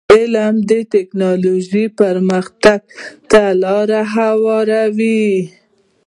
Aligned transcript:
علم 0.13 0.55
د 0.69 0.71
ټکنالوژی 0.93 1.85
پرمختګ 1.99 2.81
ته 3.31 3.43
لار 3.61 3.89
هواروي. 4.13 5.27